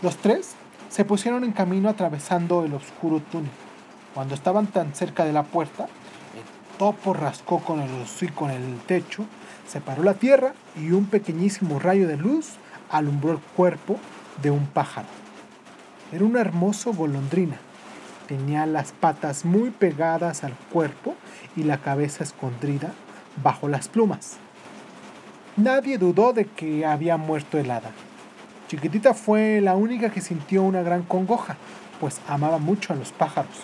Los 0.00 0.16
tres 0.16 0.54
se 0.88 1.04
pusieron 1.04 1.42
en 1.42 1.50
camino 1.50 1.88
atravesando 1.88 2.64
el 2.64 2.72
oscuro 2.72 3.20
túnel. 3.32 3.50
Cuando 4.14 4.36
estaban 4.36 4.68
tan 4.68 4.94
cerca 4.94 5.24
de 5.24 5.32
la 5.32 5.42
puerta, 5.42 5.84
el 5.84 6.78
topo 6.78 7.14
rascó 7.14 7.58
con 7.58 7.80
el 7.80 7.90
hocico 8.02 8.48
en 8.48 8.62
el 8.62 8.78
techo, 8.86 9.24
separó 9.66 10.04
la 10.04 10.14
tierra 10.14 10.54
y 10.76 10.92
un 10.92 11.06
pequeñísimo 11.06 11.80
rayo 11.80 12.06
de 12.06 12.16
luz 12.16 12.52
alumbró 12.90 13.32
el 13.32 13.38
cuerpo 13.38 13.98
de 14.40 14.52
un 14.52 14.66
pájaro. 14.66 15.08
Era 16.12 16.24
una 16.24 16.40
hermosa 16.40 16.90
golondrina. 16.90 17.56
Tenía 18.28 18.66
las 18.66 18.92
patas 18.92 19.44
muy 19.44 19.70
pegadas 19.70 20.44
al 20.44 20.54
cuerpo 20.72 21.16
y 21.56 21.64
la 21.64 21.78
cabeza 21.78 22.22
escondida 22.22 22.92
bajo 23.42 23.68
las 23.68 23.88
plumas. 23.88 24.36
Nadie 25.56 25.98
dudó 25.98 26.32
de 26.32 26.44
que 26.44 26.86
había 26.86 27.16
muerto 27.16 27.58
helada. 27.58 27.90
Chiquitita 28.68 29.14
fue 29.14 29.62
la 29.62 29.76
única 29.76 30.10
que 30.10 30.20
sintió 30.20 30.62
una 30.62 30.82
gran 30.82 31.02
congoja, 31.02 31.56
pues 32.00 32.20
amaba 32.28 32.58
mucho 32.58 32.92
a 32.92 32.96
los 32.96 33.12
pájaros. 33.12 33.54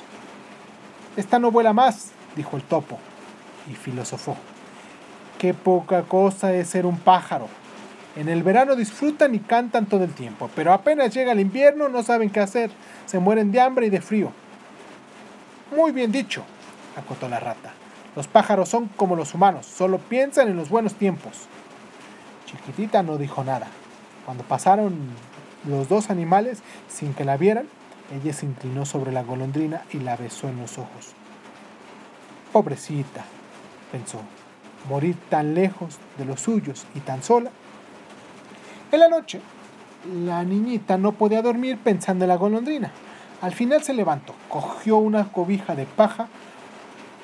Esta 1.15 1.39
no 1.39 1.51
vuela 1.51 1.75
más, 1.75 2.13
dijo 2.35 2.57
el 2.57 2.63
topo, 2.63 2.99
y 3.71 3.75
filosofó. 3.75 4.35
Qué 5.39 5.53
poca 5.53 6.05
cosa 6.05 6.55
es 6.55 6.71
ser 6.71 6.87
un 6.87 6.97
pájaro. 6.97 7.49
En 8.17 8.31
el 8.31 8.43
verano 8.43 8.77
disfrutan 8.77 9.35
y 9.35 9.41
cantan 9.41 9.85
todo 9.85 10.05
el 10.05 10.15
tiempo, 10.15 10.49
pero 10.57 10.73
apenas 10.73 11.13
llega 11.13 11.33
el 11.33 11.41
invierno 11.41 11.91
no 11.91 12.03
saben 12.03 12.31
qué 12.31 12.41
hacer, 12.41 12.71
se 13.05 13.19
mueren 13.19 13.53
de 13.53 13.61
hambre 13.61 13.87
y 13.87 13.91
de 13.91 14.01
frío. 14.01 14.33
Muy 15.77 15.93
bien 15.93 16.13
dicho, 16.13 16.45
acotó 16.97 17.29
la 17.29 17.41
rata. 17.41 17.75
Los 18.17 18.27
pájaros 18.27 18.71
son 18.71 18.89
como 18.89 19.17
los 19.17 19.35
humanos, 19.35 19.67
solo 19.67 19.99
piensan 19.99 20.49
en 20.49 20.57
los 20.57 20.71
buenos 20.71 20.95
tiempos. 20.95 21.47
Chiquitita 22.47 23.03
no 23.03 23.19
dijo 23.19 23.45
nada. 23.45 23.67
Cuando 24.25 24.45
pasaron 24.45 24.95
los 25.69 25.89
dos 25.89 26.11
animales 26.11 26.63
sin 26.89 27.15
que 27.15 27.25
la 27.25 27.37
vieran, 27.37 27.67
ella 28.15 28.33
se 28.33 28.47
inclinó 28.47 28.85
sobre 28.85 29.13
la 29.13 29.23
golondrina 29.23 29.83
y 29.93 29.99
la 29.99 30.17
besó 30.17 30.49
en 30.49 30.61
los 30.61 30.79
ojos. 30.79 31.13
Pobrecita, 32.53 33.25
pensó, 33.91 34.21
morir 34.89 35.17
tan 35.29 35.55
lejos 35.55 35.99
de 36.19 36.25
los 36.25 36.41
suyos 36.41 36.87
y 36.95 37.01
tan 37.01 37.23
sola 37.23 37.51
en 38.95 39.01
la 39.01 39.09
noche, 39.09 39.41
la 40.25 40.45
niñita 40.45 40.97
no 40.99 41.11
podía 41.11 41.43
dormir 41.43 41.79
pensando 41.83 42.25
en 42.25 42.29
la 42.29 42.37
golondrina. 42.37 42.93
Al 43.41 43.53
final 43.53 43.83
se 43.83 43.93
levantó, 43.93 44.37
cogió 44.49 44.99
una 44.99 45.33
cobija 45.33 45.75
de 45.75 45.85
paja 45.85 46.29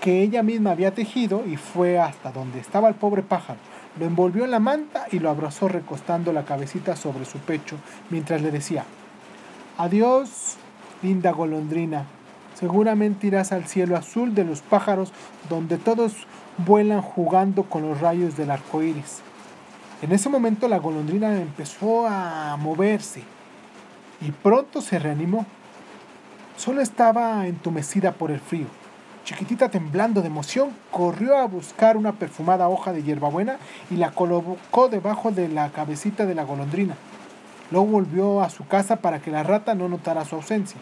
que 0.01 0.21
ella 0.21 0.43
misma 0.43 0.73
había 0.73 0.93
tejido 0.93 1.45
y 1.47 1.57
fue 1.57 2.01
hasta 2.01 2.33
donde 2.33 2.59
estaba 2.59 2.89
el 2.89 2.97
pobre 2.97 3.23
pájaro. 3.23 3.61
Lo 3.99 4.07
envolvió 4.07 4.45
en 4.45 4.51
la 4.51 4.61
manta 4.61 5.07
y 5.11 5.19
lo 5.19 5.31
abrazó 5.31 5.69
recostando 5.69 6.33
la 6.33 6.45
cabecita 6.45 6.97
sobre 6.97 7.25
su 7.25 7.39
pecho 7.39 7.77
mientras 8.09 8.41
le 8.43 8.51
decía, 8.51 8.85
Adiós, 9.79 10.57
linda 11.03 11.33
golondrina. 11.33 12.05
Seguramente 12.55 13.27
irás 13.27 13.53
al 13.53 13.65
cielo 13.67 13.97
azul 13.97 14.35
de 14.35 14.45
los 14.45 14.61
pájaros 14.61 15.13
donde 15.49 15.79
todos 15.79 16.27
vuelan 16.59 17.01
jugando 17.01 17.65
con 17.65 17.89
los 17.89 18.01
rayos 18.01 18.37
del 18.37 18.51
arco 18.51 18.83
iris. 18.83 19.21
En 20.03 20.13
ese 20.13 20.29
momento 20.29 20.69
la 20.69 20.79
golondrina 20.79 21.35
empezó 21.41 22.07
a 22.07 22.57
moverse 22.59 23.23
y 24.21 24.31
pronto 24.31 24.81
se 24.83 24.99
reanimó. 24.99 25.47
Solo 26.57 26.81
estaba 26.81 27.47
entumecida 27.47 28.13
por 28.13 28.31
el 28.31 28.41
frío. 28.41 28.67
Chiquitita, 29.31 29.69
temblando 29.69 30.23
de 30.23 30.27
emoción, 30.27 30.71
corrió 30.91 31.39
a 31.39 31.47
buscar 31.47 31.97
una 31.97 32.15
perfumada 32.15 32.69
hoja 32.69 32.93
de 32.93 33.05
hierbabuena 33.05 33.59
y 33.89 33.95
la 33.95 34.11
colocó 34.11 34.89
debajo 34.89 35.31
de 35.31 35.47
la 35.47 35.71
cabecita 35.71 36.27
de 36.27 36.35
la 36.35 36.43
golondrina. 36.43 36.97
Luego 37.71 37.87
volvió 37.87 38.43
a 38.43 38.51
su 38.51 38.67
casa 38.67 38.97
para 38.97 39.23
que 39.23 39.31
la 39.31 39.45
rata 39.45 39.77
no 39.77 39.89
notara 39.89 40.25
su 40.25 40.35
ausencia. 40.35 40.81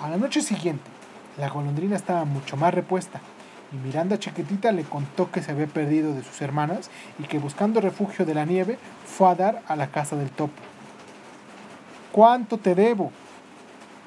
A 0.00 0.10
la 0.10 0.16
noche 0.16 0.42
siguiente, 0.42 0.90
la 1.38 1.48
golondrina 1.48 1.94
estaba 1.94 2.24
mucho 2.24 2.56
más 2.56 2.74
repuesta 2.74 3.20
y 3.70 3.76
mirando 3.76 4.16
a 4.16 4.18
Chiquitita 4.18 4.72
le 4.72 4.82
contó 4.82 5.30
que 5.30 5.40
se 5.40 5.52
había 5.52 5.68
perdido 5.68 6.14
de 6.14 6.24
sus 6.24 6.42
hermanas 6.42 6.90
y 7.20 7.22
que 7.28 7.38
buscando 7.38 7.80
refugio 7.80 8.26
de 8.26 8.34
la 8.34 8.46
nieve 8.46 8.78
fue 9.06 9.28
a 9.28 9.36
dar 9.36 9.62
a 9.68 9.76
la 9.76 9.92
casa 9.92 10.16
del 10.16 10.30
topo. 10.30 10.60
¿Cuánto 12.10 12.58
te 12.58 12.74
debo? 12.74 13.12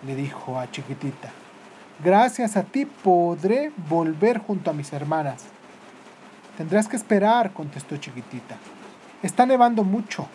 le 0.06 0.16
dijo 0.16 0.60
a 0.60 0.70
Chiquitita. 0.70 1.30
Gracias 2.04 2.58
a 2.58 2.64
ti 2.64 2.86
podré 2.86 3.72
volver 3.90 4.40
junto 4.40 4.72
a 4.72 4.74
mis 4.74 4.92
hermanas. 4.92 5.44
Tendrás 6.58 6.88
que 6.88 6.96
esperar, 6.96 7.54
contestó 7.54 7.98
Chiquitita. 7.98 8.56
Está 9.22 9.46
nevando 9.46 9.84
mucho, 9.84 10.26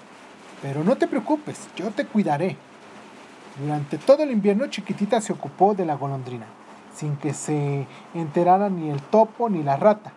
pero 0.63 0.85
no 0.85 0.97
te 0.97 1.09
preocupes, 1.09 1.69
yo 1.77 1.91
te 1.91 2.07
cuidaré. 2.07 2.57
Durante 3.59 3.99
todo 3.99 4.23
el 4.23 4.31
invierno 4.31 4.67
Chiquitita 4.69 5.21
se 5.21 5.33
ocupó 5.33 5.75
de 5.75 5.87
la 5.87 5.95
golondrina 5.95 6.47
sin 6.97 7.17
que 7.17 7.35
se 7.35 7.87
enterara 8.15 8.71
ni 8.71 8.91
el 8.91 9.03
topo 9.03 9.51
ni 9.51 9.63
la 9.63 9.77
rata. 9.77 10.13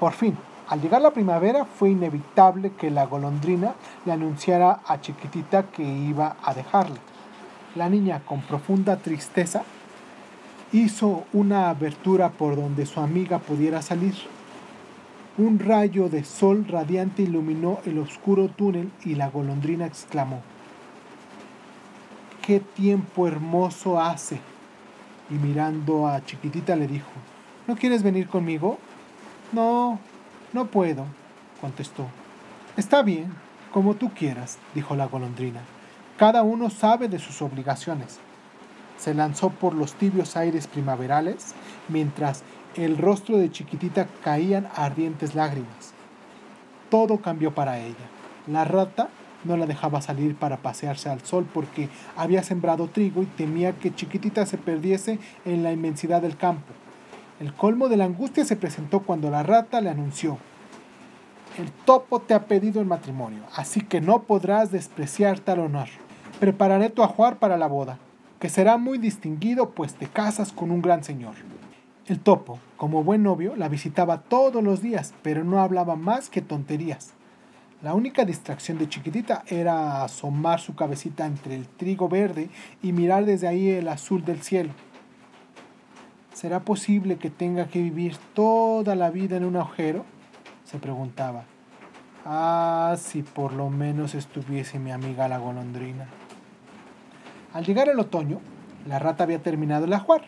Por 0.00 0.12
fin, 0.12 0.36
al 0.68 0.80
llegar 0.80 1.00
la 1.00 1.12
primavera 1.12 1.64
fue 1.64 1.90
inevitable 1.90 2.72
que 2.72 2.90
la 2.90 3.06
golondrina 3.06 3.74
le 4.04 4.12
anunciara 4.12 4.80
a 4.86 5.00
Chiquitita 5.00 5.64
que 5.64 5.84
iba 5.84 6.36
a 6.42 6.52
dejarla. 6.52 6.96
La 7.76 7.88
niña, 7.88 8.22
con 8.24 8.40
profunda 8.42 8.96
tristeza, 8.96 9.62
hizo 10.74 11.24
una 11.32 11.70
abertura 11.70 12.30
por 12.30 12.56
donde 12.56 12.84
su 12.84 12.98
amiga 12.98 13.38
pudiera 13.38 13.80
salir. 13.80 14.14
Un 15.38 15.60
rayo 15.60 16.08
de 16.08 16.24
sol 16.24 16.66
radiante 16.68 17.22
iluminó 17.22 17.78
el 17.86 17.98
oscuro 17.98 18.48
túnel 18.48 18.90
y 19.04 19.14
la 19.14 19.30
golondrina 19.30 19.86
exclamó, 19.86 20.42
¡Qué 22.42 22.58
tiempo 22.58 23.28
hermoso 23.28 24.00
hace! 24.00 24.40
y 25.30 25.34
mirando 25.34 26.08
a 26.08 26.24
Chiquitita 26.24 26.74
le 26.74 26.88
dijo, 26.88 27.10
¿No 27.68 27.76
quieres 27.76 28.02
venir 28.02 28.26
conmigo? 28.26 28.78
No, 29.52 30.00
no 30.52 30.66
puedo, 30.66 31.06
contestó. 31.60 32.06
Está 32.76 33.02
bien, 33.02 33.32
como 33.72 33.94
tú 33.94 34.10
quieras, 34.12 34.58
dijo 34.74 34.96
la 34.96 35.06
golondrina. 35.06 35.60
Cada 36.18 36.42
uno 36.42 36.68
sabe 36.68 37.08
de 37.08 37.20
sus 37.20 37.40
obligaciones. 37.42 38.18
Se 39.04 39.12
lanzó 39.12 39.50
por 39.50 39.74
los 39.74 39.92
tibios 39.92 40.34
aires 40.34 40.66
primaverales, 40.66 41.54
mientras 41.88 42.42
el 42.74 42.96
rostro 42.96 43.36
de 43.36 43.50
Chiquitita 43.50 44.06
caían 44.22 44.66
ardientes 44.74 45.34
lágrimas. 45.34 45.92
Todo 46.88 47.18
cambió 47.18 47.54
para 47.54 47.80
ella. 47.80 48.06
La 48.46 48.64
rata 48.64 49.10
no 49.44 49.58
la 49.58 49.66
dejaba 49.66 50.00
salir 50.00 50.36
para 50.36 50.56
pasearse 50.56 51.10
al 51.10 51.20
sol 51.20 51.46
porque 51.52 51.90
había 52.16 52.42
sembrado 52.42 52.88
trigo 52.88 53.22
y 53.22 53.26
temía 53.26 53.72
que 53.72 53.94
chiquitita 53.94 54.46
se 54.46 54.56
perdiese 54.56 55.18
en 55.44 55.62
la 55.62 55.72
inmensidad 55.72 56.22
del 56.22 56.38
campo. 56.38 56.72
El 57.40 57.52
colmo 57.52 57.90
de 57.90 57.98
la 57.98 58.06
angustia 58.06 58.46
se 58.46 58.56
presentó 58.56 59.00
cuando 59.00 59.28
la 59.28 59.42
rata 59.42 59.82
le 59.82 59.90
anunció, 59.90 60.38
el 61.58 61.70
topo 61.70 62.20
te 62.20 62.32
ha 62.32 62.46
pedido 62.46 62.80
el 62.80 62.86
matrimonio, 62.86 63.42
así 63.54 63.82
que 63.82 64.00
no 64.00 64.22
podrás 64.22 64.72
despreciar 64.72 65.40
tal 65.40 65.60
honor. 65.60 65.88
Prepararé 66.40 66.88
tu 66.88 67.02
ajuar 67.02 67.38
para 67.38 67.58
la 67.58 67.66
boda. 67.66 67.98
Que 68.44 68.50
será 68.50 68.76
muy 68.76 68.98
distinguido 68.98 69.70
pues 69.70 69.94
te 69.94 70.06
casas 70.06 70.52
con 70.52 70.70
un 70.70 70.82
gran 70.82 71.02
señor. 71.02 71.32
El 72.04 72.20
topo, 72.20 72.58
como 72.76 73.02
buen 73.02 73.22
novio, 73.22 73.56
la 73.56 73.70
visitaba 73.70 74.20
todos 74.20 74.62
los 74.62 74.82
días, 74.82 75.14
pero 75.22 75.44
no 75.44 75.60
hablaba 75.60 75.96
más 75.96 76.28
que 76.28 76.42
tonterías. 76.42 77.14
La 77.80 77.94
única 77.94 78.26
distracción 78.26 78.76
de 78.76 78.86
chiquitita 78.86 79.44
era 79.46 80.04
asomar 80.04 80.60
su 80.60 80.74
cabecita 80.74 81.24
entre 81.24 81.54
el 81.54 81.66
trigo 81.66 82.10
verde 82.10 82.50
y 82.82 82.92
mirar 82.92 83.24
desde 83.24 83.48
ahí 83.48 83.70
el 83.70 83.88
azul 83.88 84.26
del 84.26 84.42
cielo. 84.42 84.74
¿Será 86.34 86.60
posible 86.66 87.16
que 87.16 87.30
tenga 87.30 87.68
que 87.68 87.80
vivir 87.80 88.18
toda 88.34 88.94
la 88.94 89.08
vida 89.08 89.38
en 89.38 89.46
un 89.46 89.56
agujero? 89.56 90.04
se 90.64 90.76
preguntaba. 90.76 91.44
Ah, 92.26 92.94
si 92.98 93.22
por 93.22 93.54
lo 93.54 93.70
menos 93.70 94.14
estuviese 94.14 94.78
mi 94.78 94.92
amiga 94.92 95.28
la 95.28 95.38
golondrina. 95.38 96.08
Al 97.54 97.64
llegar 97.64 97.88
el 97.88 98.00
otoño, 98.00 98.40
la 98.84 98.98
rata 98.98 99.22
había 99.22 99.40
terminado 99.40 99.84
el 99.84 99.92
ajuar, 99.92 100.22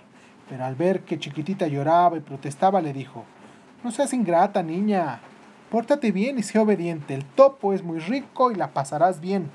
pero 0.49 0.64
al 0.64 0.76
ver 0.76 1.00
que 1.02 1.18
chiquitita 1.18 1.66
lloraba 1.66 2.16
y 2.16 2.21
protestaba 2.21 2.80
le 2.80 2.92
dijo, 2.92 3.25
No 3.83 3.90
seas 3.90 4.12
ingrata, 4.12 4.62
niña, 4.62 5.18
pórtate 5.68 6.12
bien 6.12 6.38
y 6.38 6.45
sé 6.45 6.61
obediente, 6.61 7.14
el 7.14 7.25
topo 7.25 7.73
es 7.73 7.83
muy 7.83 7.99
rico 7.99 8.52
y 8.52 8.54
la 8.54 8.73
pasarás 8.73 9.21
bien. 9.21 9.50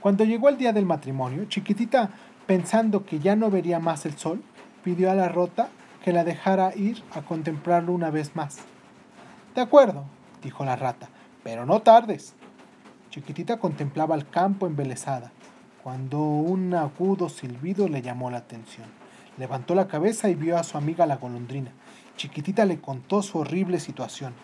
Cuando 0.00 0.24
llegó 0.24 0.48
el 0.48 0.56
día 0.56 0.72
del 0.72 0.86
matrimonio, 0.86 1.44
chiquitita, 1.44 2.08
pensando 2.46 3.04
que 3.04 3.18
ya 3.18 3.36
no 3.36 3.50
vería 3.50 3.78
más 3.78 4.06
el 4.06 4.16
sol, 4.16 4.42
pidió 4.82 5.10
a 5.10 5.14
la 5.14 5.28
rota 5.28 5.68
que 6.02 6.14
la 6.14 6.24
dejara 6.24 6.74
ir 6.74 7.02
a 7.14 7.20
contemplarlo 7.20 7.92
una 7.92 8.08
vez 8.08 8.34
más. 8.34 8.60
De 9.54 9.60
acuerdo, 9.60 10.04
dijo 10.42 10.64
la 10.64 10.76
rata, 10.76 11.10
pero 11.42 11.66
no 11.66 11.82
tardes. 11.82 12.34
Chiquitita 13.10 13.58
contemplaba 13.58 14.14
el 14.14 14.26
campo 14.26 14.66
embelesada, 14.66 15.30
cuando 15.86 16.18
un 16.18 16.74
agudo 16.74 17.28
silbido 17.28 17.88
le 17.88 18.02
llamó 18.02 18.28
la 18.28 18.38
atención. 18.38 18.88
Levantó 19.38 19.76
la 19.76 19.86
cabeza 19.86 20.28
y 20.28 20.34
vio 20.34 20.58
a 20.58 20.64
su 20.64 20.76
amiga 20.76 21.06
la 21.06 21.14
golondrina. 21.14 21.70
Chiquitita 22.16 22.64
le 22.64 22.80
contó 22.80 23.22
su 23.22 23.38
horrible 23.38 23.78
situación. 23.78 24.34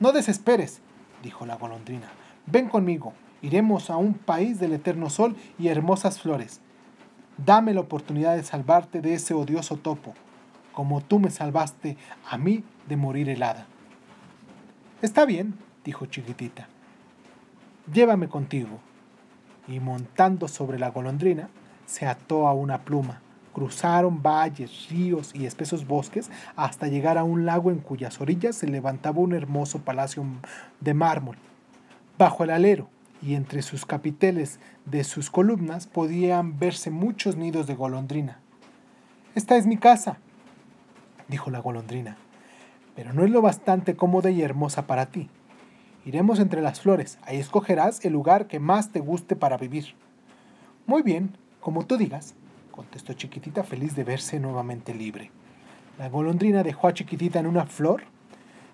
No 0.00 0.10
desesperes, 0.10 0.80
dijo 1.22 1.46
la 1.46 1.54
golondrina. 1.54 2.08
Ven 2.46 2.68
conmigo, 2.68 3.12
iremos 3.42 3.90
a 3.90 3.96
un 3.96 4.14
país 4.14 4.58
del 4.58 4.72
eterno 4.72 5.08
sol 5.08 5.36
y 5.56 5.68
hermosas 5.68 6.20
flores. 6.20 6.60
Dame 7.38 7.72
la 7.72 7.82
oportunidad 7.82 8.34
de 8.34 8.42
salvarte 8.42 9.00
de 9.00 9.14
ese 9.14 9.34
odioso 9.34 9.76
topo, 9.76 10.14
como 10.72 11.00
tú 11.00 11.20
me 11.20 11.30
salvaste 11.30 11.96
a 12.28 12.38
mí 12.38 12.64
de 12.88 12.96
morir 12.96 13.28
helada. 13.28 13.68
Está 15.00 15.26
bien, 15.26 15.54
dijo 15.84 16.06
Chiquitita. 16.06 16.66
Llévame 17.92 18.28
contigo. 18.28 18.80
Y 19.68 19.80
montando 19.80 20.48
sobre 20.48 20.78
la 20.78 20.90
golondrina, 20.90 21.48
se 21.86 22.06
ató 22.06 22.48
a 22.48 22.52
una 22.52 22.82
pluma. 22.82 23.20
Cruzaron 23.52 24.22
valles, 24.22 24.88
ríos 24.90 25.34
y 25.34 25.46
espesos 25.46 25.86
bosques 25.86 26.30
hasta 26.56 26.88
llegar 26.88 27.16
a 27.16 27.24
un 27.24 27.46
lago 27.46 27.70
en 27.70 27.78
cuyas 27.78 28.20
orillas 28.20 28.56
se 28.56 28.68
levantaba 28.68 29.20
un 29.20 29.32
hermoso 29.32 29.78
palacio 29.80 30.24
de 30.80 30.94
mármol. 30.94 31.36
Bajo 32.18 32.44
el 32.44 32.50
alero, 32.50 32.88
y 33.22 33.34
entre 33.34 33.62
sus 33.62 33.86
capiteles 33.86 34.60
de 34.84 35.04
sus 35.04 35.30
columnas 35.30 35.86
podían 35.86 36.58
verse 36.58 36.90
muchos 36.90 37.36
nidos 37.36 37.66
de 37.66 37.74
golondrina. 37.74 38.38
Esta 39.34 39.56
es 39.56 39.66
mi 39.66 39.76
casa, 39.76 40.18
dijo 41.28 41.50
la 41.50 41.58
golondrina, 41.58 42.16
pero 42.94 43.12
no 43.12 43.24
es 43.24 43.30
lo 43.30 43.42
bastante 43.42 43.96
cómoda 43.96 44.30
y 44.30 44.42
hermosa 44.42 44.86
para 44.86 45.06
ti. 45.06 45.28
Iremos 46.06 46.38
entre 46.38 46.62
las 46.62 46.80
flores, 46.80 47.18
ahí 47.22 47.36
escogerás 47.36 48.02
el 48.06 48.14
lugar 48.14 48.46
que 48.46 48.58
más 48.58 48.92
te 48.92 49.00
guste 49.00 49.36
para 49.36 49.58
vivir. 49.58 49.94
Muy 50.86 51.02
bien, 51.02 51.36
como 51.60 51.84
tú 51.84 51.98
digas, 51.98 52.34
contestó 52.70 53.12
Chiquitita 53.12 53.62
feliz 53.62 53.94
de 53.94 54.04
verse 54.04 54.40
nuevamente 54.40 54.94
libre. 54.94 55.30
La 55.98 56.08
golondrina 56.08 56.62
dejó 56.62 56.88
a 56.88 56.94
Chiquitita 56.94 57.40
en 57.40 57.46
una 57.46 57.66
flor 57.66 58.04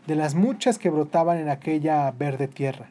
de 0.06 0.14
las 0.14 0.36
muchas 0.36 0.78
que 0.78 0.90
brotaban 0.90 1.38
en 1.38 1.48
aquella 1.48 2.08
verde 2.12 2.46
tierra 2.46 2.88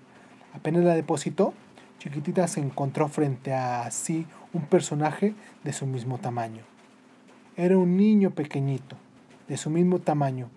Apenas 0.53 0.83
la 0.83 0.95
depositó, 0.95 1.53
Chiquitita 1.99 2.47
se 2.47 2.59
encontró 2.59 3.07
frente 3.07 3.53
a 3.53 3.89
sí 3.91 4.25
un 4.53 4.63
personaje 4.63 5.33
de 5.63 5.71
su 5.71 5.85
mismo 5.85 6.17
tamaño. 6.17 6.63
Era 7.55 7.77
un 7.77 7.95
niño 7.95 8.31
pequeñito, 8.31 8.97
de 9.47 9.57
su 9.57 9.69
mismo 9.69 9.99
tamaño, 9.99 10.49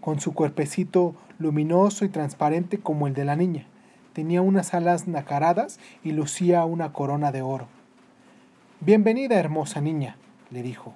con 0.00 0.18
su 0.18 0.32
cuerpecito 0.34 1.14
luminoso 1.42 2.04
y 2.04 2.08
transparente 2.08 2.78
como 2.78 3.06
el 3.06 3.14
de 3.14 3.24
la 3.24 3.36
niña. 3.36 3.66
Tenía 4.14 4.40
unas 4.40 4.72
alas 4.72 5.08
nacaradas 5.08 5.80
y 6.02 6.12
lucía 6.12 6.64
una 6.64 6.92
corona 6.92 7.32
de 7.32 7.42
oro. 7.42 7.66
Bienvenida, 8.80 9.38
hermosa 9.38 9.80
niña, 9.80 10.16
le 10.50 10.62
dijo. 10.62 10.94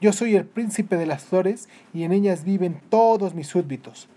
Yo 0.00 0.12
soy 0.12 0.36
el 0.36 0.44
príncipe 0.44 0.96
de 0.96 1.06
las 1.06 1.24
flores 1.24 1.68
y 1.92 2.02
en 2.04 2.12
ellas 2.12 2.44
viven 2.44 2.80
todos 2.90 3.34
mis 3.34 3.48
súbditos. 3.48 4.08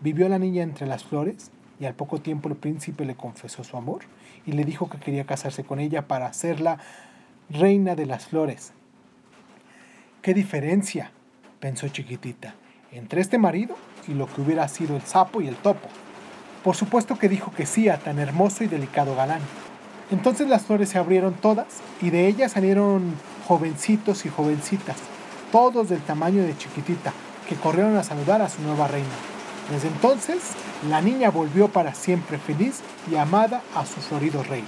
¿Vivió 0.00 0.28
la 0.28 0.38
niña 0.38 0.62
entre 0.62 0.86
las 0.86 1.04
flores? 1.04 1.50
y 1.82 1.84
al 1.84 1.94
poco 1.94 2.20
tiempo 2.20 2.48
el 2.48 2.54
príncipe 2.54 3.04
le 3.04 3.16
confesó 3.16 3.64
su 3.64 3.76
amor 3.76 4.02
y 4.46 4.52
le 4.52 4.64
dijo 4.64 4.88
que 4.88 4.98
quería 4.98 5.24
casarse 5.24 5.64
con 5.64 5.80
ella 5.80 6.06
para 6.06 6.26
hacerla 6.26 6.78
reina 7.50 7.96
de 7.96 8.06
las 8.06 8.26
flores. 8.26 8.72
¿Qué 10.22 10.32
diferencia? 10.32 11.10
pensó 11.58 11.88
chiquitita, 11.88 12.54
entre 12.92 13.20
este 13.20 13.36
marido 13.36 13.76
y 14.08 14.14
lo 14.14 14.26
que 14.26 14.40
hubiera 14.40 14.68
sido 14.68 14.96
el 14.96 15.02
sapo 15.02 15.40
y 15.40 15.48
el 15.48 15.56
topo. 15.56 15.88
Por 16.62 16.76
supuesto 16.76 17.18
que 17.18 17.28
dijo 17.28 17.52
que 17.52 17.66
sí 17.66 17.88
a 17.88 17.98
tan 17.98 18.18
hermoso 18.18 18.64
y 18.64 18.68
delicado 18.68 19.16
galán. 19.16 19.40
Entonces 20.10 20.48
las 20.48 20.62
flores 20.62 20.90
se 20.90 20.98
abrieron 20.98 21.34
todas 21.34 21.66
y 22.00 22.10
de 22.10 22.26
ellas 22.26 22.52
salieron 22.52 23.14
jovencitos 23.48 24.24
y 24.26 24.28
jovencitas, 24.28 24.96
todos 25.50 25.88
del 25.88 26.00
tamaño 26.00 26.42
de 26.42 26.56
chiquitita, 26.56 27.12
que 27.48 27.56
corrieron 27.56 27.96
a 27.96 28.04
saludar 28.04 28.42
a 28.42 28.48
su 28.48 28.62
nueva 28.62 28.88
reina. 28.88 29.08
Desde 29.70 29.88
entonces, 29.88 30.38
la 30.88 31.00
niña 31.00 31.30
volvió 31.30 31.68
para 31.68 31.94
siempre 31.94 32.38
feliz 32.38 32.80
y 33.10 33.16
amada 33.16 33.62
a 33.74 33.86
su 33.86 34.00
florido 34.00 34.42
rey. 34.42 34.64